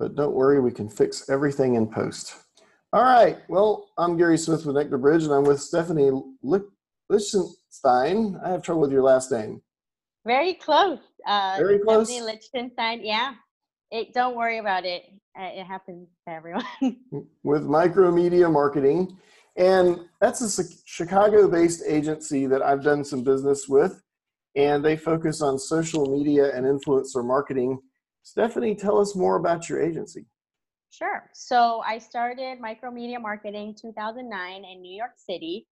but 0.00 0.16
don't 0.16 0.34
worry, 0.34 0.60
we 0.60 0.72
can 0.72 0.88
fix 0.88 1.28
everything 1.28 1.74
in 1.74 1.86
post. 1.86 2.34
All 2.92 3.04
right. 3.04 3.38
Well, 3.48 3.90
I'm 3.98 4.16
Gary 4.16 4.38
Smith 4.38 4.64
with 4.64 4.74
Nectar 4.74 4.96
Bridge, 4.96 5.24
and 5.24 5.32
I'm 5.32 5.44
with 5.44 5.60
Stephanie 5.60 6.10
Lichtenstein. 6.42 8.40
I 8.42 8.48
have 8.48 8.62
trouble 8.62 8.80
with 8.80 8.90
your 8.90 9.02
last 9.02 9.30
name. 9.30 9.60
Very 10.26 10.54
close. 10.54 10.98
Uh, 11.26 11.56
Very 11.58 11.78
close. 11.78 12.08
Stephanie 12.08 12.32
Lichtenstein. 12.32 13.04
Yeah. 13.04 13.34
It, 13.90 14.14
don't 14.14 14.34
worry 14.36 14.58
about 14.58 14.86
it. 14.86 15.02
Uh, 15.38 15.50
it 15.52 15.64
happens 15.64 16.08
to 16.26 16.32
everyone. 16.32 16.64
with 17.42 17.62
Micromedia 17.64 18.50
Marketing. 18.50 19.18
And 19.56 20.00
that's 20.20 20.58
a 20.58 20.64
Chicago 20.86 21.46
based 21.46 21.82
agency 21.86 22.46
that 22.46 22.62
I've 22.62 22.82
done 22.82 23.04
some 23.04 23.22
business 23.22 23.68
with, 23.68 24.02
and 24.56 24.82
they 24.82 24.96
focus 24.96 25.42
on 25.42 25.58
social 25.58 26.06
media 26.06 26.56
and 26.56 26.64
influencer 26.64 27.22
marketing. 27.24 27.80
Stephanie, 28.22 28.74
tell 28.74 28.98
us 28.98 29.16
more 29.16 29.36
about 29.36 29.68
your 29.68 29.80
agency. 29.80 30.26
Sure. 30.90 31.30
So 31.32 31.82
I 31.86 31.98
started 31.98 32.58
Micromedia 32.60 33.20
Marketing 33.20 33.74
2009 33.80 34.64
in 34.64 34.82
New 34.82 34.96
York 34.96 35.12
City. 35.16 35.66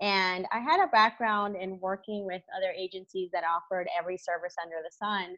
And 0.00 0.46
I 0.52 0.60
had 0.60 0.82
a 0.82 0.88
background 0.88 1.56
in 1.56 1.80
working 1.80 2.24
with 2.24 2.42
other 2.56 2.72
agencies 2.76 3.30
that 3.32 3.42
offered 3.44 3.88
every 3.98 4.16
service 4.16 4.54
under 4.62 4.76
the 4.82 4.92
sun. 4.96 5.36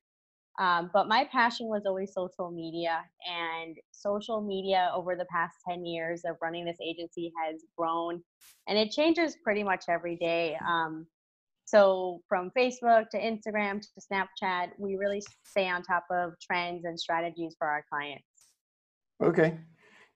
Um, 0.59 0.91
but 0.93 1.09
my 1.09 1.27
passion 1.31 1.69
was 1.69 1.87
always 1.87 2.13
social 2.13 2.51
media, 2.51 3.03
and 3.27 3.77
social 3.93 4.43
media 4.43 4.91
over 4.95 5.17
the 5.17 5.25
past 5.27 5.55
10 5.67 5.87
years 5.87 6.23
of 6.27 6.37
running 6.43 6.67
this 6.67 6.77
agency 6.85 7.33
has 7.43 7.63
grown, 7.79 8.23
and 8.69 8.77
it 8.77 8.91
changes 8.91 9.37
pretty 9.43 9.63
much 9.63 9.85
every 9.89 10.17
day. 10.17 10.59
Um, 10.69 11.07
so, 11.71 12.21
from 12.29 12.51
Facebook 12.59 13.11
to 13.11 13.19
Instagram 13.21 13.81
to 13.81 13.89
Snapchat, 14.13 14.71
we 14.77 14.97
really 14.97 15.23
stay 15.45 15.69
on 15.69 15.85
top 15.85 16.05
of 16.11 16.33
trends 16.43 16.85
and 16.85 16.99
strategies 16.99 17.55
for 17.57 17.69
our 17.69 17.85
clients. 17.89 18.25
Okay. 19.23 19.57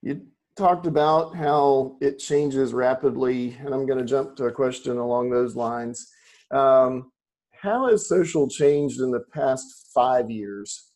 You 0.03 0.23
talked 0.57 0.88
about 0.88 1.37
how 1.37 1.96
it 2.01 2.19
changes 2.19 2.73
rapidly, 2.73 3.57
and 3.61 3.73
I'm 3.73 3.87
going 3.87 4.01
to 4.01 4.05
jump 4.05 4.35
to 4.37 4.46
a 4.46 4.52
question 4.52 4.99
along 4.99 5.30
those 5.30 5.55
lines. 5.55 6.11
Um, 6.51 7.13
how 7.52 7.87
has 7.89 8.09
social 8.09 8.49
changed 8.49 9.01
in 9.01 9.13
the 9.13 9.23
past 9.33 9.91
five 9.95 10.33
years, 10.33 10.91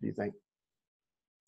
do 0.00 0.06
you 0.06 0.12
think? 0.12 0.34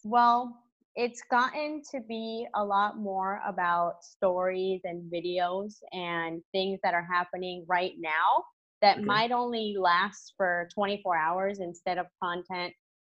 Well, 0.03 0.58
it's 0.97 1.23
gotten 1.30 1.83
to 1.92 2.01
be 2.01 2.48
a 2.56 2.64
lot 2.64 2.98
more 2.98 3.41
about 3.47 4.03
stories 4.03 4.80
and 4.83 5.08
videos 5.12 5.75
and 5.92 6.42
things 6.51 6.80
that 6.83 6.95
are 6.95 7.06
happening 7.08 7.64
right 7.69 7.92
now 8.01 8.42
that 8.82 8.98
okay. 8.98 9.05
might 9.05 9.32
only 9.32 9.77
last 9.78 10.34
for 10.36 10.69
24 10.74 11.16
hours 11.16 11.60
instead 11.60 11.98
of 11.98 12.06
content 12.22 12.72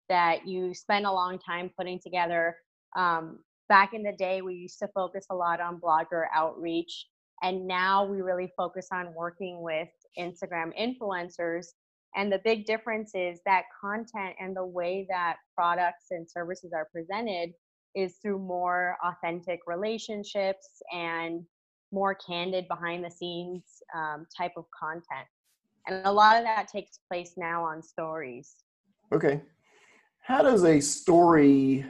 that 0.10 0.48
you 0.48 0.74
spend 0.74 1.06
a 1.06 1.12
long 1.12 1.40
time 1.40 1.70
putting 1.78 2.00
together. 2.00 2.56
Um, 2.98 3.40
back 3.70 3.94
in 3.94 4.04
the 4.04 4.12
day, 4.12 4.42
we 4.42 4.56
used 4.56 4.80
to 4.80 4.90
focus 4.94 5.26
a 5.30 5.36
lot 5.36 5.62
on 5.62 5.80
blogger 5.80 6.26
outreach, 6.36 7.08
and 7.42 7.68
now 7.68 8.06
we 8.06 8.22
really 8.22 8.52
focus 8.58 8.88
on 8.92 9.14
working 9.16 9.62
with 9.62 9.88
Instagram 10.20 10.72
influencers. 10.78 11.68
And 12.16 12.32
the 12.32 12.42
big 12.44 12.66
difference 12.66 13.12
is 13.16 13.40
that 13.46 13.64
content 13.80 14.36
and 14.40 14.56
the 14.56 14.66
way 14.66 15.08
that 15.10 15.38
products 15.56 16.08
and 16.12 16.30
services 16.30 16.74
are 16.76 16.90
presented 16.92 17.52
is 17.96 18.18
through 18.22 18.40
more 18.40 18.98
authentic 19.04 19.62
relationships 19.66 20.82
and 20.94 21.46
more 21.92 22.16
candid 22.16 22.68
behind 22.68 23.04
the 23.04 23.12
scenes 23.12 23.64
um, 23.96 24.26
type 24.38 24.54
of 24.58 24.66
content. 24.78 25.28
And 25.88 26.06
a 26.06 26.12
lot 26.12 26.38
of 26.38 26.44
that 26.44 26.68
takes 26.68 27.00
place 27.10 27.34
now 27.38 27.64
on 27.64 27.82
stories. 27.82 28.56
Okay. 29.12 29.42
How 30.22 30.42
does 30.42 30.64
a 30.64 30.80
story 30.80 31.86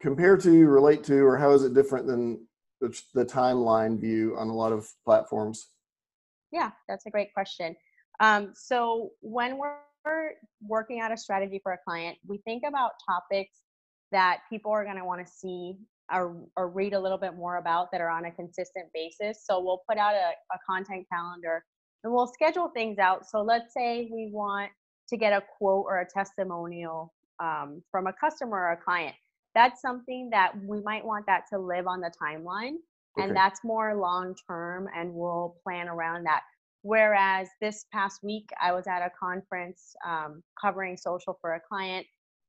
compare 0.00 0.36
to, 0.36 0.66
relate 0.66 1.04
to, 1.04 1.20
or 1.20 1.36
how 1.36 1.52
is 1.52 1.64
it 1.64 1.74
different 1.74 2.06
than 2.06 2.46
the, 2.80 3.00
the 3.14 3.24
timeline 3.24 4.00
view 4.00 4.36
on 4.38 4.48
a 4.48 4.54
lot 4.54 4.72
of 4.72 4.88
platforms? 5.04 5.68
Yeah, 6.50 6.70
that's 6.88 7.06
a 7.06 7.10
great 7.10 7.32
question. 7.34 7.76
Um, 8.20 8.52
so 8.54 9.10
when 9.20 9.58
we're 9.58 10.34
working 10.60 11.00
out 11.00 11.12
a 11.12 11.16
strategy 11.16 11.60
for 11.62 11.72
a 11.72 11.78
client, 11.86 12.18
we 12.26 12.38
think 12.38 12.64
about 12.66 12.92
topics 13.08 13.60
that 14.10 14.40
people 14.50 14.70
are 14.70 14.84
going 14.84 14.96
to 14.96 15.04
want 15.04 15.24
to 15.26 15.32
see 15.32 15.76
or, 16.12 16.36
or 16.56 16.68
read 16.68 16.92
a 16.92 17.00
little 17.00 17.18
bit 17.18 17.34
more 17.34 17.56
about 17.56 17.90
that 17.90 18.00
are 18.00 18.10
on 18.10 18.26
a 18.26 18.30
consistent 18.30 18.86
basis. 18.92 19.44
So 19.44 19.60
we'll 19.60 19.82
put 19.88 19.98
out 19.98 20.14
a, 20.14 20.32
a 20.54 20.58
content 20.68 21.06
calendar 21.10 21.64
and 22.04 22.12
we'll 22.12 22.26
schedule 22.26 22.68
things 22.68 22.98
out. 22.98 23.28
So 23.28 23.42
let's 23.42 23.72
say 23.72 24.08
we 24.12 24.30
want 24.32 24.70
to 25.08 25.16
get 25.16 25.32
a 25.32 25.42
quote 25.58 25.84
or 25.86 26.00
a 26.00 26.06
testimonial 26.08 27.12
um, 27.40 27.82
from 27.90 28.06
a 28.06 28.12
customer 28.12 28.56
or 28.56 28.72
a 28.72 28.76
client. 28.76 29.14
That's 29.54 29.82
something 29.82 30.30
that 30.30 30.52
we 30.64 30.80
might 30.80 31.04
want 31.04 31.26
that 31.26 31.44
to 31.52 31.58
live 31.58 31.86
on 31.86 32.00
the 32.00 32.10
timeline. 32.20 32.76
Okay. 33.18 33.26
And 33.26 33.36
that's 33.36 33.60
more 33.62 33.94
long 33.94 34.34
term, 34.48 34.88
and 34.96 35.12
we'll 35.12 35.56
plan 35.62 35.88
around 35.88 36.24
that. 36.24 36.40
Whereas 36.80 37.48
this 37.60 37.84
past 37.92 38.20
week, 38.22 38.48
I 38.60 38.72
was 38.72 38.86
at 38.86 39.02
a 39.02 39.10
conference 39.10 39.94
um, 40.06 40.42
covering 40.60 40.96
social 40.96 41.38
for 41.40 41.54
a 41.54 41.60
client. 41.60 42.06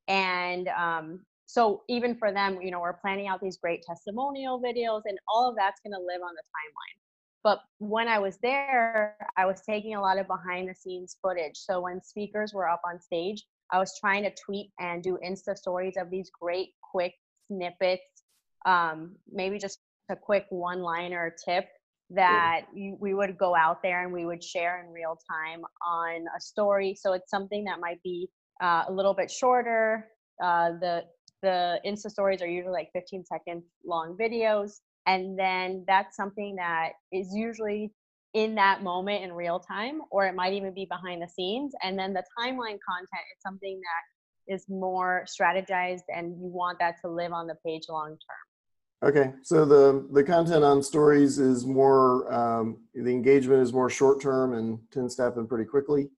And 0.08 0.70
um, 0.70 1.26
so, 1.46 1.84
even 1.90 2.16
for 2.16 2.32
them, 2.32 2.62
you 2.62 2.72
know, 2.72 2.80
we're 2.80 2.94
planning 2.94 3.28
out 3.28 3.42
these 3.42 3.58
great 3.58 3.84
testimonial 3.84 4.60
videos, 4.62 5.02
and 5.06 5.18
all 5.28 5.50
of 5.50 5.56
that's 5.58 5.82
going 5.82 5.94
to 5.94 6.00
live 6.00 6.22
on 6.22 6.34
the 6.34 6.42
timeline. 6.42 7.03
But 7.44 7.60
when 7.80 8.08
I 8.08 8.20
was 8.20 8.38
there, 8.42 9.18
I 9.36 9.46
was 9.46 9.62
taking 9.62 9.96
a 9.96 10.02
lot 10.02 10.18
of 10.18 10.28
behind 10.28 10.70
the 10.70 10.76
scenes 10.76 11.18
footage. 11.22 11.58
So, 11.58 11.82
when 11.82 12.02
speakers 12.02 12.54
were 12.54 12.70
up 12.70 12.82
on 12.86 13.02
stage, 13.02 13.44
I 13.72 13.80
was 13.80 13.98
trying 14.00 14.24
to 14.24 14.32
tweet 14.46 14.72
and 14.80 15.04
do 15.04 15.18
Insta 15.26 15.58
stories 15.58 15.96
of 15.98 16.10
these 16.10 16.30
great, 16.40 16.70
quick 16.82 17.14
snippets, 17.48 18.24
um, 18.66 19.16
maybe 19.32 19.58
just 19.58 19.80
a 20.10 20.16
quick 20.16 20.46
one 20.50 20.82
liner 20.82 21.36
tip 21.44 21.68
that 22.10 22.66
you, 22.74 22.98
we 23.00 23.14
would 23.14 23.38
go 23.38 23.56
out 23.56 23.82
there 23.82 24.04
and 24.04 24.14
we 24.14 24.26
would 24.26 24.44
share 24.44 24.84
in 24.84 24.92
real 24.92 25.18
time 25.30 25.64
on 25.86 26.26
a 26.38 26.40
story. 26.40 26.96
So 27.00 27.14
it's 27.14 27.30
something 27.30 27.64
that 27.66 27.80
might 27.80 28.02
be 28.04 28.30
uh, 28.62 28.84
a 28.88 28.92
little 28.92 29.14
bit 29.14 29.32
shorter. 29.32 30.08
Uh, 30.42 30.72
the 30.80 31.04
the 31.42 31.80
Insta 31.86 32.10
stories 32.10 32.42
are 32.42 32.48
usually 32.48 32.72
like 32.72 32.90
15 32.94 33.26
second 33.26 33.64
long 33.86 34.16
videos, 34.18 34.80
and 35.06 35.38
then 35.38 35.84
that's 35.88 36.16
something 36.16 36.56
that 36.56 36.92
is 37.12 37.34
usually 37.34 37.92
in 38.34 38.56
that 38.56 38.82
moment 38.82 39.24
in 39.24 39.32
real 39.34 39.60
time, 39.60 40.02
or 40.10 40.26
it 40.26 40.34
might 40.34 40.54
even 40.54 40.74
be 40.74 40.86
behind 40.86 41.22
the 41.22 41.28
scenes. 41.28 41.74
And 41.84 41.98
then 41.98 42.14
the 42.14 42.24
timeline 42.40 42.80
content 42.88 43.26
is 43.36 43.42
something 43.42 43.80
that 43.80 44.54
is 44.54 44.66
more 44.68 45.26
strategized, 45.28 46.04
and 46.10 46.32
you 46.42 46.48
want 46.48 46.80
that 46.80 47.00
to 47.02 47.10
live 47.10 47.32
on 47.32 47.48
the 47.48 47.56
page 47.66 47.84
long 47.90 48.10
term. 48.10 49.10
Okay, 49.10 49.34
so 49.42 49.66
the 49.66 50.08
the 50.12 50.24
content 50.24 50.64
on 50.64 50.82
stories 50.82 51.38
is 51.38 51.66
more 51.66 52.32
um, 52.34 52.78
the 52.94 53.12
engagement 53.12 53.62
is 53.62 53.74
more 53.74 53.90
short 53.90 54.22
term 54.22 54.54
and 54.54 54.80
tends 54.92 55.16
to 55.16 55.24
happen 55.24 55.46
pretty 55.46 55.66
quickly. 55.66 56.10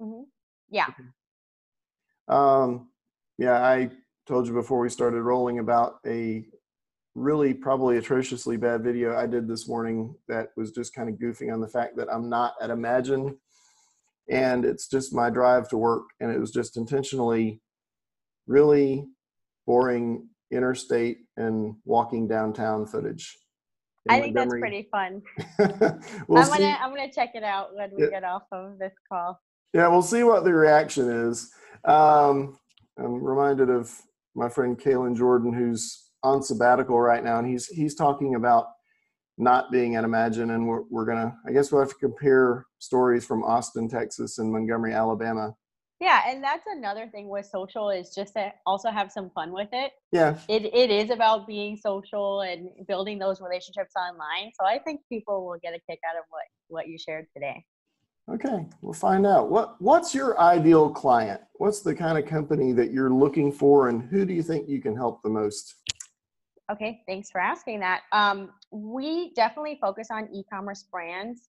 Mm-hmm. 0.00 0.24
Yeah. 0.70 0.86
Okay. 0.88 1.08
Um, 2.28 2.90
yeah, 3.38 3.66
I 3.66 3.90
told 4.26 4.46
you 4.46 4.52
before 4.52 4.78
we 4.78 4.90
started 4.90 5.22
rolling 5.22 5.58
about 5.58 6.00
a 6.06 6.44
really 7.14 7.54
probably 7.54 7.96
atrociously 7.96 8.56
bad 8.56 8.82
video 8.82 9.16
I 9.16 9.26
did 9.26 9.48
this 9.48 9.68
morning 9.68 10.14
that 10.28 10.48
was 10.56 10.70
just 10.70 10.94
kind 10.94 11.08
of 11.08 11.16
goofing 11.16 11.52
on 11.52 11.60
the 11.60 11.68
fact 11.68 11.96
that 11.96 12.08
I'm 12.12 12.28
not 12.28 12.54
at 12.60 12.70
Imagine, 12.70 13.36
and 14.30 14.64
it's 14.64 14.88
just 14.88 15.14
my 15.14 15.30
drive 15.30 15.68
to 15.70 15.78
work, 15.78 16.04
and 16.20 16.30
it 16.30 16.38
was 16.38 16.50
just 16.50 16.76
intentionally 16.76 17.60
really 18.46 19.06
boring 19.66 20.28
interstate 20.50 21.18
and 21.36 21.74
walking 21.84 22.26
downtown 22.26 22.86
footage. 22.86 23.36
I 24.08 24.20
think 24.20 24.34
Montgomery. 24.34 24.60
that's 24.60 24.70
pretty 24.70 24.88
fun. 24.90 26.02
we'll 26.28 26.42
I'm 26.42 26.48
gonna 26.48 26.78
I'm 26.80 26.90
gonna 26.90 27.12
check 27.12 27.32
it 27.34 27.42
out 27.42 27.74
when 27.74 27.90
we 27.94 28.04
yeah. 28.04 28.10
get 28.10 28.24
off 28.24 28.44
of 28.52 28.78
this 28.78 28.94
call. 29.10 29.38
Yeah, 29.74 29.88
we'll 29.88 30.02
see 30.02 30.22
what 30.22 30.44
the 30.44 30.54
reaction 30.54 31.10
is. 31.10 31.50
Um, 31.84 32.58
I'm 32.98 33.22
reminded 33.22 33.68
of 33.68 33.92
my 34.34 34.48
friend 34.48 34.78
Kaylin 34.78 35.16
Jordan, 35.16 35.52
who's 35.52 36.07
on 36.22 36.42
sabbatical 36.42 37.00
right 37.00 37.24
now, 37.24 37.38
and 37.38 37.48
he's 37.48 37.66
he's 37.66 37.94
talking 37.94 38.34
about 38.34 38.66
not 39.36 39.70
being 39.70 39.96
at 39.96 40.04
Imagine, 40.04 40.50
and 40.50 40.66
we're 40.66 40.82
we're 40.90 41.06
gonna 41.06 41.36
I 41.46 41.52
guess 41.52 41.70
we'll 41.70 41.80
have 41.80 41.90
to 41.90 41.96
compare 41.96 42.66
stories 42.78 43.24
from 43.24 43.42
Austin, 43.44 43.88
Texas, 43.88 44.38
and 44.38 44.52
Montgomery, 44.52 44.92
Alabama, 44.92 45.54
yeah, 46.00 46.22
and 46.28 46.42
that's 46.42 46.64
another 46.68 47.08
thing 47.08 47.28
with 47.28 47.46
social 47.46 47.90
is 47.90 48.14
just 48.14 48.34
to 48.34 48.52
also 48.66 48.90
have 48.90 49.10
some 49.10 49.30
fun 49.30 49.52
with 49.52 49.68
it. 49.72 49.92
Yeah. 50.12 50.38
It 50.48 50.66
it 50.72 50.90
is 50.90 51.10
about 51.10 51.46
being 51.46 51.76
social 51.76 52.42
and 52.42 52.68
building 52.86 53.18
those 53.18 53.40
relationships 53.40 53.94
online. 53.96 54.52
So 54.58 54.64
I 54.64 54.78
think 54.78 55.00
people 55.08 55.44
will 55.44 55.58
get 55.60 55.74
a 55.74 55.80
kick 55.90 55.98
out 56.08 56.16
of 56.16 56.24
what 56.30 56.44
what 56.68 56.88
you 56.88 56.98
shared 56.98 57.26
today. 57.34 57.64
Okay, 58.30 58.66
we'll 58.80 58.92
find 58.92 59.26
out. 59.26 59.50
What 59.50 59.80
what's 59.80 60.14
your 60.14 60.38
ideal 60.38 60.88
client? 60.90 61.40
What's 61.54 61.80
the 61.80 61.94
kind 61.94 62.16
of 62.16 62.26
company 62.26 62.72
that 62.72 62.92
you're 62.92 63.10
looking 63.12 63.50
for 63.50 63.88
and 63.88 64.02
who 64.02 64.24
do 64.24 64.32
you 64.32 64.42
think 64.44 64.68
you 64.68 64.80
can 64.80 64.94
help 64.94 65.22
the 65.22 65.30
most? 65.30 65.74
Okay, 66.70 67.00
thanks 67.06 67.30
for 67.30 67.40
asking 67.40 67.80
that. 67.80 68.02
Um, 68.12 68.50
we 68.70 69.32
definitely 69.34 69.78
focus 69.80 70.08
on 70.10 70.28
e-commerce 70.34 70.84
brands 70.90 71.48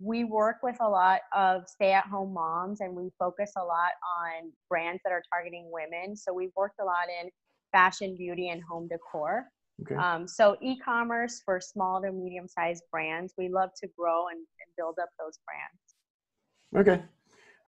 we 0.00 0.24
work 0.24 0.56
with 0.62 0.76
a 0.80 0.88
lot 0.88 1.20
of 1.34 1.66
stay 1.66 1.92
at 1.92 2.04
home 2.06 2.34
moms 2.34 2.80
and 2.80 2.94
we 2.94 3.10
focus 3.18 3.52
a 3.56 3.64
lot 3.64 3.92
on 4.20 4.52
brands 4.68 5.00
that 5.04 5.12
are 5.12 5.22
targeting 5.32 5.70
women. 5.70 6.16
So 6.16 6.34
we've 6.34 6.52
worked 6.56 6.80
a 6.80 6.84
lot 6.84 7.06
in 7.20 7.30
fashion, 7.72 8.16
beauty, 8.16 8.50
and 8.50 8.62
home 8.62 8.88
decor. 8.88 9.46
Okay. 9.82 9.94
Um, 9.94 10.26
so 10.28 10.56
e-commerce 10.60 11.42
for 11.44 11.60
small 11.60 12.00
to 12.02 12.12
medium-sized 12.12 12.82
brands, 12.90 13.34
we 13.38 13.48
love 13.48 13.70
to 13.80 13.88
grow 13.98 14.28
and, 14.28 14.38
and 14.38 14.76
build 14.76 14.96
up 15.00 15.08
those 15.18 15.38
brands. 15.46 16.88
Okay. 16.88 17.02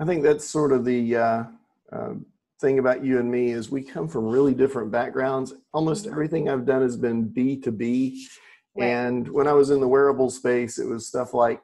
I 0.01 0.05
think 0.05 0.23
that's 0.23 0.45
sort 0.45 0.73
of 0.73 0.85
the 0.85 1.17
uh, 1.17 1.45
uh, 1.93 2.15
thing 2.61 2.79
about 2.79 3.05
you 3.05 3.19
and 3.19 3.31
me 3.31 3.51
is 3.53 3.71
we 3.71 3.83
come 3.83 4.09
from 4.09 4.27
really 4.27 4.55
different 4.55 4.91
backgrounds. 4.91 5.55
Almost 5.73 6.07
Mhm. 6.07 6.13
everything 6.13 6.49
I've 6.49 6.67
done 6.67 6.83
has 6.83 6.97
been 6.97 7.29
B 7.29 7.61
to 7.61 7.71
B. 7.73 8.27
Right. 8.77 8.87
And 8.87 9.29
when 9.29 9.47
I 9.47 9.53
was 9.53 9.71
in 9.71 9.81
the 9.81 9.89
wearable 9.89 10.31
space, 10.31 10.79
it 10.79 10.87
was 10.87 11.07
stuff 11.07 11.35
like 11.35 11.63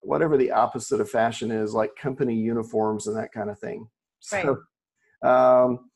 whatever 0.00 0.36
the 0.36 0.50
opposite 0.52 1.00
of 1.00 1.10
fashion 1.10 1.50
is, 1.50 1.74
like 1.74 1.94
company 1.96 2.34
uniforms 2.34 3.06
and 3.06 3.16
that 3.16 3.32
kind 3.32 3.50
of 3.50 3.58
thing. 3.58 3.88
So, 4.20 4.58
um, 5.22 5.90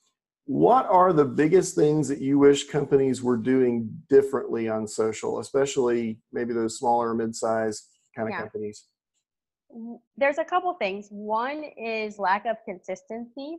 what 0.46 0.87
are 0.87 1.12
the 1.14 1.25
biggest 1.25 1.75
things 1.75 2.06
that 2.08 2.20
you 2.20 2.38
wish 2.38 2.69
companies 2.69 3.23
were 3.23 3.38
doing 3.38 4.02
differently 4.11 4.69
on 4.69 4.87
social, 4.87 5.38
especially 5.38 6.20
maybe 6.32 6.52
those 6.52 6.79
smaller, 6.79 7.14
mid-sized 7.14 7.88
kind 8.14 8.29
of 8.29 8.32
Yeah. 8.35 8.41
companies? 8.43 8.87
There's 10.16 10.38
a 10.38 10.44
couple 10.44 10.72
things. 10.74 11.08
One 11.10 11.64
is 11.76 12.18
lack 12.18 12.46
of 12.46 12.56
consistency. 12.64 13.58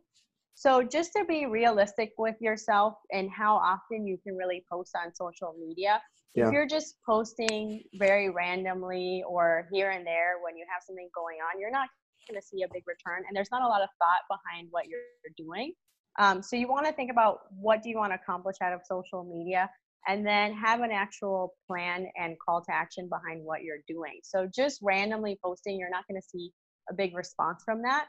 So 0.56 0.82
just 0.82 1.12
to 1.14 1.26
be 1.26 1.46
realistic 1.46 2.14
with 2.18 2.36
yourself 2.40 2.96
and 3.12 3.30
how 3.30 3.56
often 3.56 4.08
you 4.08 4.18
can 4.24 4.38
really 4.38 4.64
post 4.72 4.96
on 4.96 5.14
social 5.14 5.54
media. 5.60 6.02
Yeah. 6.34 6.48
If 6.48 6.54
you're 6.54 6.68
just 6.68 6.96
posting 7.06 7.84
very 7.96 8.30
randomly 8.30 9.24
or 9.28 9.68
here 9.72 9.92
and 9.92 10.06
there 10.06 10.36
when 10.44 10.58
you 10.58 10.66
have 10.74 10.82
something 10.86 11.10
going 11.14 11.38
on, 11.40 11.60
you're 11.60 11.72
not 11.72 11.90
going 12.30 12.40
to 12.40 12.46
see 12.46 12.64
a 12.64 12.68
big 12.74 12.84
return 12.88 13.24
and 13.28 13.36
there's 13.36 13.52
not 13.52 13.62
a 13.62 13.68
lot 13.68 13.82
of 13.82 13.90
thought 14.00 14.22
behind 14.30 14.68
what 14.72 14.88
you're 14.88 15.00
doing. 15.38 15.74
Um, 16.18 16.42
so 16.42 16.56
you 16.56 16.70
want 16.70 16.86
to 16.86 16.94
think 16.94 17.12
about 17.12 17.40
what 17.52 17.84
do 17.84 17.90
you 17.90 17.98
want 17.98 18.12
to 18.14 18.16
accomplish 18.16 18.56
out 18.62 18.72
of 18.72 18.82
social 18.86 19.24
media 19.24 19.70
and 20.08 20.26
then 20.26 20.54
have 20.54 20.82
an 20.82 20.92
actual 20.92 21.54
plan 21.68 22.08
and 22.16 22.36
call 22.40 22.62
to 22.62 22.74
action 22.74 23.10
behind 23.10 23.44
what 23.44 23.64
you're 23.64 23.84
doing. 23.88 24.20
So 24.24 24.48
just 24.54 24.80
randomly 24.82 25.40
posting, 25.44 25.80
you're 25.80 25.90
not 25.90 26.08
going 26.08 26.22
to 26.22 26.28
see 26.28 26.52
a 26.90 26.94
big 26.94 27.16
response 27.16 27.64
from 27.64 27.82
that. 27.84 28.06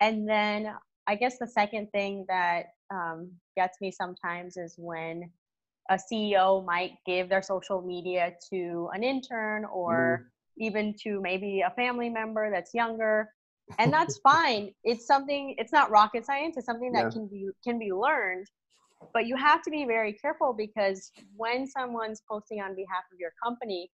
And 0.00 0.28
then 0.28 0.72
I 1.06 1.16
guess 1.16 1.38
the 1.38 1.48
second 1.48 1.88
thing 1.90 2.24
that 2.28 2.66
um, 2.92 3.32
gets 3.56 3.80
me 3.80 3.90
sometimes 3.90 4.56
is 4.56 4.74
when 4.78 5.30
a 5.90 5.98
CEO 5.98 6.64
might 6.64 6.92
give 7.04 7.28
their 7.28 7.42
social 7.42 7.82
media 7.82 8.32
to 8.52 8.88
an 8.94 9.02
intern 9.02 9.64
or 9.64 10.26
even 10.58 10.94
to 11.02 11.20
maybe 11.20 11.62
a 11.66 11.70
family 11.70 12.08
member 12.08 12.50
that's 12.50 12.72
younger 12.74 13.28
and 13.78 13.92
that's 13.92 14.18
fine 14.22 14.72
it's 14.84 15.06
something 15.06 15.54
it's 15.58 15.72
not 15.72 15.90
rocket 15.90 16.24
science 16.24 16.56
it's 16.56 16.66
something 16.66 16.92
that 16.92 17.04
Yeah. 17.06 17.10
can 17.10 17.26
be 17.26 17.48
can 17.64 17.78
be 17.78 17.92
learned 17.92 18.46
but 19.12 19.26
you 19.26 19.36
have 19.36 19.62
to 19.62 19.70
be 19.70 19.84
very 19.84 20.12
careful 20.12 20.52
because 20.52 21.12
when 21.36 21.66
someone's 21.66 22.22
posting 22.30 22.60
on 22.60 22.74
behalf 22.74 23.04
of 23.12 23.18
your 23.18 23.32
company 23.42 23.90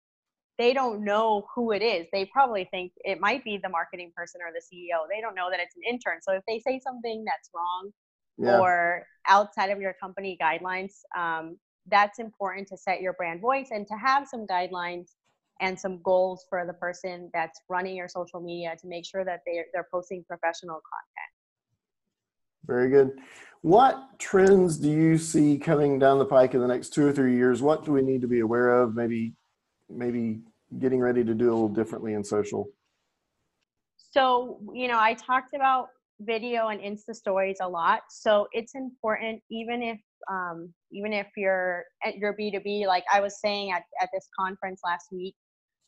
they 0.59 0.73
don't 0.73 1.05
know 1.05 1.47
who 1.55 1.73
it 1.73 1.83
is. 1.83 2.07
They 2.13 2.25
probably 2.27 2.67
think 2.71 2.93
it 2.99 3.21
might 3.21 3.45
be 3.45 3.59
the 3.63 3.69
marketing 3.69 4.13
person 4.17 4.41
or 4.43 4.53
the 4.53 4.61
ceo 4.61 5.07
they 5.13 5.21
don't 5.21 5.35
know 5.35 5.51
that 5.51 5.61
it's 5.61 5.77
an 5.77 5.83
intern. 5.89 6.19
So 6.23 6.33
if 6.33 6.43
they 6.49 6.61
say 6.61 6.81
something 6.81 7.25
that's 7.25 7.51
wrong 7.55 7.91
Yeah. 8.39 8.59
or 8.61 9.07
outside 9.29 9.71
of 9.71 9.81
your 9.81 9.95
company 10.01 10.39
guidelines 10.41 10.93
um, 11.17 11.59
that's 11.89 12.19
important 12.19 12.69
to 12.69 12.77
set 12.77 13.01
your 13.01 13.13
brand 13.15 13.41
voice 13.41 13.69
and 13.71 13.87
to 13.89 13.95
have 13.95 14.27
some 14.29 14.47
guidelines 14.47 15.13
and 15.61 15.79
some 15.79 16.03
goals 16.03 16.45
for 16.49 16.67
the 16.67 16.75
person 16.75 17.31
that's 17.33 17.61
running 17.69 17.97
your 17.97 18.09
social 18.09 18.41
media 18.41 18.77
to 18.81 18.87
make 18.89 19.05
sure 19.07 19.25
that 19.25 19.41
they're, 19.47 19.67
they're 19.73 19.89
posting 19.91 20.25
professional 20.25 20.77
content 20.77 21.33
Very 22.67 22.91
good. 22.91 23.19
What 23.63 24.19
trends 24.19 24.77
do 24.77 24.91
you 24.91 25.19
see 25.19 25.59
coming 25.59 25.99
down 25.99 26.19
the 26.19 26.25
pike 26.25 26.55
in 26.55 26.61
the 26.61 26.69
next 26.69 26.91
two 26.91 27.07
or 27.07 27.13
three 27.13 27.37
years? 27.37 27.63
What 27.63 27.85
do 27.85 27.93
we 27.93 28.03
need 28.03 28.21
to 28.21 28.29
be 28.29 28.41
aware 28.41 28.83
of? 28.83 28.95
Maybe, 28.95 29.35
maybe 29.89 30.41
getting 30.79 31.01
ready 31.01 31.25
to 31.25 31.35
do 31.35 31.47
a 31.47 31.53
little 31.55 31.69
differently 31.69 32.15
in 32.15 32.25
social. 32.25 32.69
so 33.97 34.59
you 34.75 34.89
know 34.89 34.99
i 34.99 35.15
talked 35.15 35.55
about 35.55 35.89
video 36.21 36.69
and 36.69 36.81
insta 36.81 37.15
stories 37.15 37.59
a 37.61 37.69
lot 37.69 38.01
so 38.09 38.47
it's 38.53 38.75
important 38.75 39.41
even 39.51 39.83
if 39.83 40.01
um, 40.31 40.73
even 40.91 41.13
if 41.13 41.29
you're 41.37 41.85
at 42.05 42.17
your 42.17 42.35
b2b 42.35 42.87
like 42.87 43.05
i 43.13 43.21
was 43.21 43.41
saying 43.41 43.71
at, 43.71 43.83
at 44.01 44.09
this 44.13 44.29
conference 44.39 44.81
last 44.85 45.07
week 45.13 45.35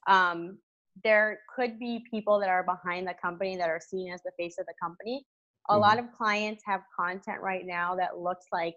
um, 0.08 0.58
there 1.04 1.38
could 1.54 1.78
be 1.78 2.04
people 2.10 2.38
that 2.38 2.48
are 2.48 2.62
behind 2.62 3.06
the 3.06 3.14
company 3.20 3.56
that 3.56 3.68
are 3.68 3.80
seen 3.80 4.12
as 4.12 4.20
the 4.22 4.32
face 4.38 4.56
of 4.58 4.66
the 4.66 4.74
company 4.82 5.24
a 5.68 5.76
Mhm. 5.76 5.80
lot 5.80 5.98
of 5.98 6.12
clients 6.12 6.62
have 6.66 6.82
content 6.94 7.40
right 7.40 7.66
now 7.66 7.94
that 7.96 8.18
looks 8.18 8.46
like 8.52 8.76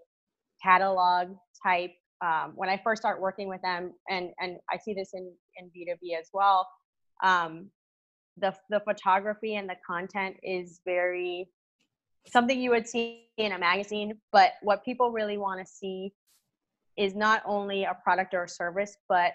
catalog 0.62 1.36
type 1.64 1.94
um, 2.22 2.54
when 2.56 2.70
i 2.70 2.78
first 2.78 3.02
start 3.02 3.20
working 3.20 3.48
with 3.48 3.62
them 3.62 3.94
and 4.10 4.32
and 4.40 4.60
i 4.70 4.78
see 4.78 4.94
this 4.94 5.14
in 5.14 5.34
in 5.58 5.70
b2b 5.72 6.20
as 6.20 6.30
well 6.34 6.70
um, 7.24 7.72
the 8.38 8.56
the 8.70 8.80
photography 8.82 9.56
and 9.56 9.70
the 9.70 9.76
content 9.86 10.38
is 10.44 10.82
very 10.86 11.50
something 12.28 12.62
you 12.62 12.70
would 12.70 12.88
see 12.88 13.28
in 13.38 13.54
a 13.54 13.58
magazine 13.58 14.20
but 14.32 14.54
what 14.62 14.86
people 14.86 15.12
really 15.12 15.38
want 15.38 15.60
to 15.60 15.66
see 15.66 16.14
is 16.98 17.16
not 17.16 17.42
only 17.46 17.84
a 17.86 17.98
product 18.04 18.34
or 18.34 18.44
a 18.44 18.50
service 18.50 18.98
but 19.10 19.34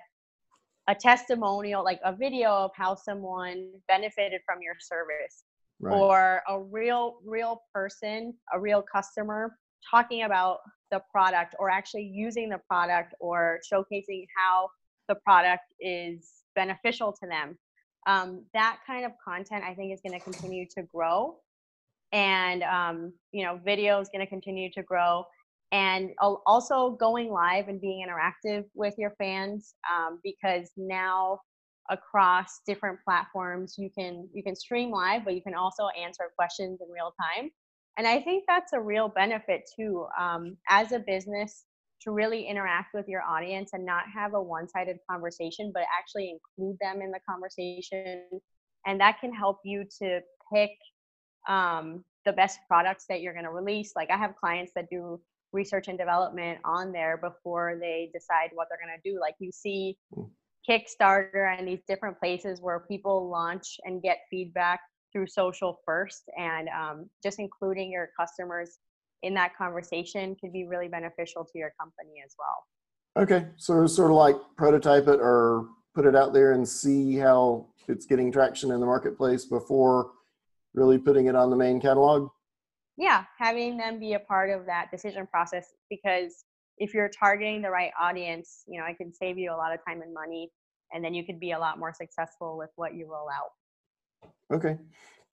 a 0.88 0.94
testimonial 0.94 1.82
like 1.82 2.00
a 2.04 2.12
video 2.12 2.50
of 2.50 2.70
how 2.76 2.94
someone 2.94 3.72
benefited 3.88 4.40
from 4.46 4.62
your 4.62 4.74
service 4.78 5.45
Right. 5.78 5.94
or 5.94 6.42
a 6.48 6.58
real 6.58 7.18
real 7.24 7.62
person 7.74 8.32
a 8.52 8.58
real 8.58 8.82
customer 8.82 9.58
talking 9.90 10.22
about 10.22 10.58
the 10.90 11.02
product 11.12 11.54
or 11.58 11.68
actually 11.68 12.04
using 12.04 12.48
the 12.48 12.60
product 12.66 13.14
or 13.20 13.60
showcasing 13.70 14.26
how 14.36 14.68
the 15.08 15.16
product 15.16 15.64
is 15.78 16.30
beneficial 16.54 17.12
to 17.12 17.26
them 17.28 17.58
um, 18.06 18.44
that 18.54 18.78
kind 18.86 19.04
of 19.04 19.12
content 19.22 19.64
i 19.64 19.74
think 19.74 19.92
is 19.92 20.00
going 20.00 20.18
to 20.18 20.24
continue 20.24 20.66
to 20.66 20.82
grow 20.84 21.36
and 22.12 22.62
um, 22.62 23.12
you 23.32 23.44
know 23.44 23.60
video 23.64 24.00
is 24.00 24.08
going 24.08 24.24
to 24.24 24.30
continue 24.30 24.70
to 24.72 24.82
grow 24.82 25.24
and 25.72 26.10
also 26.46 26.90
going 26.98 27.30
live 27.30 27.68
and 27.68 27.80
being 27.80 28.06
interactive 28.06 28.64
with 28.74 28.94
your 28.98 29.12
fans 29.18 29.74
um, 29.92 30.20
because 30.22 30.70
now 30.76 31.40
across 31.90 32.60
different 32.66 32.98
platforms. 33.04 33.76
You 33.78 33.90
can 33.96 34.28
you 34.32 34.42
can 34.42 34.56
stream 34.56 34.90
live 34.90 35.24
but 35.24 35.34
you 35.34 35.42
can 35.42 35.54
also 35.54 35.88
answer 36.00 36.24
questions 36.36 36.80
in 36.80 36.92
real 36.92 37.12
time. 37.20 37.50
And 37.98 38.06
i 38.06 38.20
think 38.20 38.44
that's 38.46 38.72
a 38.72 38.80
real 38.80 39.08
benefit 39.08 39.62
too 39.74 40.06
um, 40.18 40.56
as 40.68 40.92
a 40.92 40.98
business 40.98 41.64
to 42.02 42.10
really 42.10 42.46
interact 42.46 42.92
with 42.94 43.08
your 43.08 43.22
audience 43.22 43.70
and 43.72 43.84
not 43.84 44.04
have 44.14 44.34
a 44.34 44.42
one-sided 44.42 44.98
conversation 45.10 45.70
but 45.72 45.84
actually 45.98 46.30
include 46.30 46.76
them 46.80 47.02
in 47.02 47.10
the 47.10 47.20
conversation. 47.28 48.22
And 48.86 49.00
that 49.00 49.18
can 49.20 49.32
help 49.32 49.58
you 49.64 49.84
to 50.00 50.20
pick 50.52 50.70
um, 51.48 52.04
the 52.24 52.32
best 52.32 52.58
products 52.68 53.06
that 53.08 53.20
you're 53.22 53.32
going 53.32 53.44
to 53.44 53.50
release. 53.50 53.92
Like 53.96 54.10
i 54.10 54.16
have 54.16 54.36
clients 54.36 54.72
that 54.74 54.86
do 54.90 55.20
research 55.52 55.88
and 55.88 55.98
development 55.98 56.58
on 56.64 56.92
there 56.92 57.16
before 57.16 57.78
they 57.80 58.10
decide 58.12 58.50
what 58.52 58.68
they're 58.68 58.84
going 58.84 59.00
to 59.00 59.10
do. 59.10 59.18
Like 59.20 59.34
you 59.38 59.50
see 59.52 59.96
Mm. 60.14 60.30
Kickstarter 60.68 61.56
and 61.58 61.66
these 61.66 61.82
different 61.88 62.18
places 62.18 62.60
where 62.60 62.80
people 62.80 63.28
launch 63.28 63.78
and 63.84 64.02
get 64.02 64.18
feedback 64.30 64.80
through 65.12 65.26
social 65.26 65.78
first 65.84 66.24
and 66.38 66.68
um, 66.68 67.08
just 67.22 67.38
including 67.38 67.90
your 67.90 68.10
customers 68.18 68.78
in 69.22 69.32
that 69.34 69.56
conversation 69.56 70.36
could 70.40 70.52
be 70.52 70.66
really 70.66 70.88
beneficial 70.88 71.44
to 71.44 71.58
your 71.58 71.72
company 71.78 72.22
as 72.24 72.34
well 72.38 72.64
Okay. 73.16 73.46
So 73.56 73.86
sort 73.86 74.10
of 74.10 74.16
like 74.16 74.36
prototype 74.56 75.08
it 75.08 75.20
or 75.20 75.68
put 75.94 76.04
it 76.04 76.14
out 76.14 76.34
there 76.34 76.52
and 76.52 76.68
see 76.68 77.16
how 77.16 77.66
it's 77.88 78.04
getting 78.04 78.30
traction 78.30 78.70
in 78.70 78.80
the 78.80 78.86
marketplace 78.86 79.46
before 79.46 80.10
really 80.74 80.98
putting 80.98 81.26
it 81.26 81.34
on 81.34 81.48
the 81.48 81.56
main 81.56 81.80
catalog. 81.80 82.28
yeah 82.98 83.24
having 83.38 83.78
them 83.78 83.98
be 83.98 84.12
a 84.12 84.18
part 84.18 84.50
of 84.50 84.66
that 84.66 84.90
decision 84.90 85.26
process 85.26 85.68
because 85.88 86.44
if 86.78 86.94
you're 86.94 87.08
targeting 87.08 87.62
the 87.62 87.70
right 87.70 87.92
audience 88.00 88.62
you 88.66 88.78
know 88.78 88.86
it 88.86 88.96
can 88.96 89.12
save 89.12 89.38
you 89.38 89.52
a 89.52 89.56
lot 89.56 89.72
of 89.72 89.80
time 89.86 90.02
and 90.02 90.12
money 90.12 90.50
and 90.92 91.04
then 91.04 91.14
you 91.14 91.24
could 91.24 91.40
be 91.40 91.52
a 91.52 91.58
lot 91.58 91.78
more 91.78 91.92
successful 91.92 92.56
with 92.56 92.70
what 92.76 92.94
you 92.94 93.06
roll 93.10 93.28
out 93.28 93.50
Okay. 94.52 94.78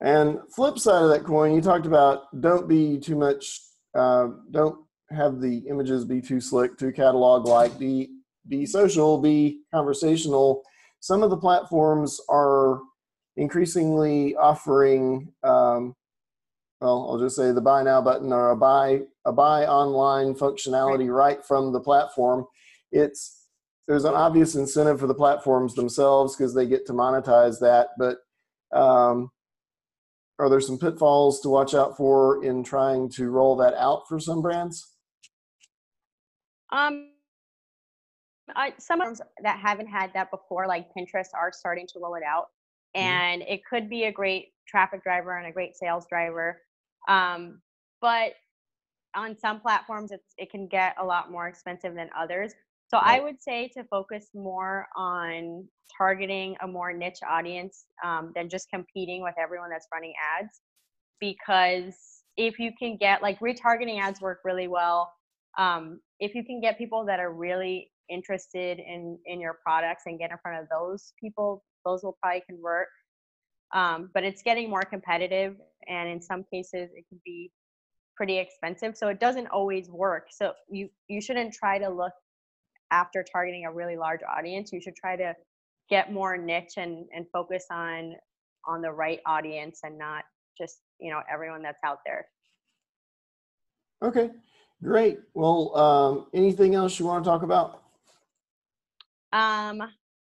And 0.00 0.38
flip 0.54 0.78
side 0.78 1.02
of 1.02 1.10
that 1.10 1.24
coin, 1.24 1.54
you 1.54 1.60
talked 1.60 1.86
about 1.86 2.40
don't 2.40 2.68
be 2.68 2.98
too 2.98 3.16
much, 3.16 3.60
uh, 3.96 4.28
don't 4.50 4.84
have 5.10 5.40
the 5.40 5.58
images 5.68 6.04
be 6.04 6.20
too 6.20 6.40
slick, 6.40 6.76
too 6.76 6.92
catalog 6.92 7.46
like, 7.46 7.78
be, 7.78 8.10
be 8.48 8.66
social, 8.66 9.18
be 9.18 9.60
conversational. 9.72 10.62
Some 11.00 11.22
of 11.22 11.30
the 11.30 11.36
platforms 11.36 12.20
are 12.28 12.80
increasingly 13.36 14.34
offering, 14.36 15.32
um, 15.42 15.94
well, 16.84 17.08
I'll 17.10 17.18
just 17.18 17.34
say 17.34 17.50
the 17.50 17.62
buy 17.62 17.82
now 17.82 18.02
button 18.02 18.30
or 18.30 18.50
a 18.50 18.56
buy, 18.56 19.00
a 19.24 19.32
buy 19.32 19.64
online 19.66 20.34
functionality 20.34 21.10
right 21.10 21.42
from 21.42 21.72
the 21.72 21.80
platform. 21.80 22.44
It's, 22.92 23.46
there's 23.88 24.04
an 24.04 24.12
obvious 24.12 24.54
incentive 24.54 25.00
for 25.00 25.06
the 25.06 25.14
platforms 25.14 25.74
themselves 25.74 26.36
because 26.36 26.54
they 26.54 26.66
get 26.66 26.84
to 26.86 26.92
monetize 26.92 27.58
that, 27.60 27.88
but 27.98 28.18
um, 28.78 29.30
are 30.38 30.50
there 30.50 30.60
some 30.60 30.78
pitfalls 30.78 31.40
to 31.40 31.48
watch 31.48 31.72
out 31.72 31.96
for 31.96 32.44
in 32.44 32.62
trying 32.62 33.08
to 33.12 33.30
roll 33.30 33.56
that 33.56 33.72
out 33.74 34.02
for 34.06 34.20
some 34.20 34.42
brands? 34.42 34.92
Um, 36.70 37.12
I, 38.54 38.74
some 38.78 39.00
of 39.00 39.16
them 39.16 39.26
that 39.42 39.58
haven't 39.58 39.86
had 39.86 40.12
that 40.12 40.30
before, 40.30 40.66
like 40.66 40.88
Pinterest, 40.94 41.28
are 41.32 41.50
starting 41.50 41.86
to 41.94 41.98
roll 41.98 42.14
it 42.16 42.22
out, 42.22 42.48
Mhm. 42.94 43.00
and 43.00 43.42
it 43.42 43.64
could 43.64 43.88
be 43.88 44.04
a 44.04 44.12
great 44.12 44.48
traffic 44.66 45.02
driver 45.02 45.38
and 45.38 45.46
a 45.46 45.52
great 45.52 45.76
sales 45.76 46.06
driver. 46.08 46.60
Um, 47.08 47.60
but 48.00 48.34
on 49.14 49.36
some 49.38 49.60
platforms, 49.60 50.10
it's 50.10 50.34
it 50.38 50.50
can 50.50 50.66
get 50.66 50.96
a 50.98 51.04
lot 51.04 51.30
more 51.30 51.46
expensive 51.48 51.94
than 51.94 52.10
others. 52.18 52.52
So 52.88 52.98
I 52.98 53.18
would 53.18 53.42
say 53.42 53.68
to 53.76 53.84
focus 53.84 54.28
more 54.34 54.86
on 54.94 55.66
targeting 55.96 56.54
a 56.60 56.68
more 56.68 56.92
niche 56.92 57.20
audience 57.28 57.86
um, 58.04 58.32
than 58.36 58.48
just 58.48 58.68
competing 58.72 59.22
with 59.22 59.34
everyone 59.42 59.70
that's 59.70 59.88
running 59.92 60.12
ads, 60.38 60.60
because 61.18 62.14
if 62.36 62.58
you 62.58 62.72
can 62.78 62.96
get 62.96 63.22
like 63.22 63.38
retargeting 63.40 64.00
ads 64.00 64.20
work 64.20 64.40
really 64.44 64.68
well 64.68 65.12
um, 65.58 66.00
if 66.20 66.34
you 66.34 66.44
can 66.44 66.60
get 66.60 66.78
people 66.78 67.04
that 67.04 67.20
are 67.20 67.32
really 67.32 67.90
interested 68.10 68.78
in 68.78 69.18
in 69.26 69.40
your 69.40 69.58
products 69.64 70.02
and 70.06 70.18
get 70.18 70.30
in 70.30 70.36
front 70.42 70.60
of 70.60 70.68
those 70.68 71.12
people 71.20 71.64
those 71.84 72.02
will 72.02 72.16
probably 72.22 72.42
convert 72.48 72.88
um, 73.72 74.10
but 74.14 74.24
it's 74.24 74.42
getting 74.42 74.68
more 74.68 74.82
competitive 74.82 75.56
and 75.88 76.08
in 76.08 76.20
some 76.20 76.44
cases 76.52 76.90
it 76.94 77.04
can 77.08 77.20
be 77.24 77.50
pretty 78.16 78.38
expensive 78.38 78.96
so 78.96 79.08
it 79.08 79.18
doesn't 79.20 79.48
always 79.48 79.90
work 79.90 80.26
so 80.30 80.52
you 80.70 80.88
you 81.08 81.20
shouldn't 81.20 81.52
try 81.52 81.78
to 81.78 81.88
look 81.88 82.12
after 82.90 83.24
targeting 83.32 83.64
a 83.64 83.72
really 83.72 83.96
large 83.96 84.20
audience 84.36 84.72
you 84.72 84.80
should 84.80 84.94
try 84.96 85.16
to 85.16 85.34
get 85.90 86.12
more 86.12 86.36
niche 86.36 86.74
and 86.76 87.06
and 87.14 87.26
focus 87.32 87.64
on 87.70 88.14
on 88.66 88.80
the 88.80 88.90
right 88.90 89.20
audience 89.26 89.80
and 89.82 89.98
not 89.98 90.24
just 90.56 90.78
you 91.00 91.10
know 91.10 91.20
everyone 91.32 91.62
that's 91.62 91.80
out 91.84 91.98
there 92.06 92.26
Okay, 94.04 94.30
great. 94.82 95.20
Well, 95.32 95.76
um, 95.76 96.26
anything 96.34 96.74
else 96.74 96.98
you 96.98 97.06
want 97.06 97.24
to 97.24 97.30
talk 97.30 97.42
about? 97.42 97.80
Um, 99.32 99.82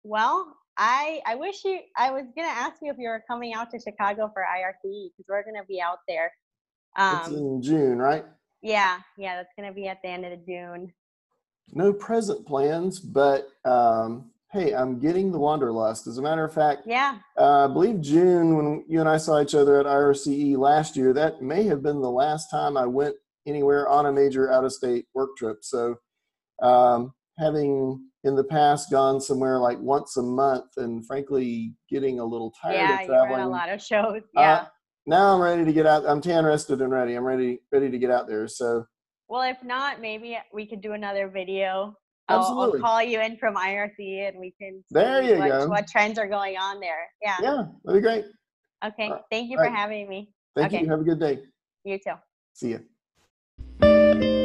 well, 0.02 0.54
I 0.76 1.20
I 1.26 1.34
wish 1.36 1.64
you. 1.64 1.80
I 1.96 2.10
was 2.10 2.24
gonna 2.36 2.48
ask 2.48 2.76
you 2.82 2.90
if 2.90 2.98
you 2.98 3.08
were 3.08 3.22
coming 3.28 3.54
out 3.54 3.70
to 3.70 3.78
Chicago 3.80 4.30
for 4.32 4.42
IRCE 4.42 5.10
because 5.16 5.26
we're 5.28 5.44
gonna 5.44 5.64
be 5.68 5.80
out 5.80 5.98
there. 6.08 6.32
It's 6.96 7.28
Um, 7.28 7.34
in 7.36 7.62
June, 7.62 7.98
right? 7.98 8.24
yeah, 8.62 9.00
yeah, 9.18 9.36
that's 9.36 9.52
gonna 9.56 9.72
be 9.72 9.88
at 9.88 10.00
the 10.02 10.08
end 10.08 10.24
of 10.24 10.44
June. 10.46 10.92
No 11.72 11.92
present 11.92 12.46
plans, 12.46 12.98
but 13.00 13.48
um, 13.64 14.30
hey, 14.52 14.72
I'm 14.74 14.98
getting 14.98 15.32
the 15.32 15.38
wanderlust. 15.38 16.06
As 16.06 16.18
a 16.18 16.22
matter 16.22 16.44
of 16.44 16.52
fact, 16.52 16.82
Yeah, 16.86 17.18
uh, 17.38 17.64
I 17.64 17.72
believe 17.72 18.00
June 18.00 18.56
when 18.56 18.84
you 18.88 19.00
and 19.00 19.08
I 19.08 19.16
saw 19.16 19.40
each 19.40 19.54
other 19.54 19.78
at 19.80 19.86
IRCE 19.86 20.56
last 20.56 20.96
year, 20.96 21.12
that 21.12 21.42
may 21.42 21.64
have 21.64 21.82
been 21.82 22.00
the 22.00 22.10
last 22.10 22.50
time 22.50 22.76
I 22.76 22.86
went 22.86 23.16
anywhere 23.46 23.88
on 23.88 24.06
a 24.06 24.12
major 24.12 24.50
out-of-state 24.52 25.06
work 25.14 25.36
trip. 25.36 25.64
So, 25.64 25.96
um, 26.62 27.12
having 27.38 28.00
in 28.24 28.34
the 28.34 28.44
past 28.44 28.90
gone 28.90 29.20
somewhere 29.20 29.58
like 29.58 29.78
once 29.80 30.16
a 30.16 30.22
month, 30.22 30.70
and 30.76 31.04
frankly 31.06 31.74
getting 31.90 32.20
a 32.20 32.24
little 32.24 32.52
tired 32.60 32.74
yeah, 32.74 32.94
of 32.94 33.00
you 33.02 33.06
traveling. 33.08 33.40
a 33.40 33.48
lot 33.48 33.68
of 33.68 33.82
shows. 33.82 34.22
uh, 34.36 34.40
Yeah. 34.40 34.66
now 35.06 35.34
I'm 35.34 35.40
ready 35.40 35.64
to 35.64 35.72
get 35.72 35.86
out. 35.86 36.04
I'm 36.06 36.20
tan 36.20 36.44
rested 36.44 36.80
and 36.80 36.90
ready. 36.92 37.14
I'm 37.14 37.24
ready, 37.24 37.60
ready 37.72 37.90
to 37.90 37.98
get 37.98 38.10
out 38.10 38.26
there. 38.26 38.46
So 38.48 38.86
well, 39.28 39.42
if 39.42 39.62
not, 39.62 40.00
maybe 40.00 40.38
we 40.52 40.66
could 40.66 40.80
do 40.80 40.92
another 40.92 41.28
video. 41.28 41.96
I'll, 42.28 42.40
Absolutely. 42.40 42.80
I'll 42.80 42.86
call 42.86 43.02
you 43.02 43.20
in 43.20 43.36
from 43.36 43.54
IRC 43.56 44.28
and 44.28 44.38
we 44.38 44.54
can 44.58 44.82
There 44.90 45.22
you 45.22 45.38
what, 45.38 45.48
go. 45.48 45.68
what 45.68 45.86
trends 45.88 46.18
are 46.18 46.28
going 46.28 46.56
on 46.56 46.80
there. 46.80 47.08
Yeah. 47.22 47.36
yeah, 47.42 47.62
that'd 47.84 48.02
be 48.02 48.06
great. 48.06 48.24
Okay. 48.84 49.10
Uh, 49.10 49.18
Thank 49.30 49.50
you 49.50 49.56
for 49.58 49.64
right. 49.64 49.72
having 49.74 50.08
me. 50.08 50.32
Thank 50.56 50.72
Okay. 50.72 50.82
you. 50.84 50.88
Have 50.90 51.00
a 51.00 51.04
good 51.04 51.20
day. 51.20 51.40
You 51.84 51.98
too. 51.98 52.14
See 52.54 52.78
ya. 53.80 54.43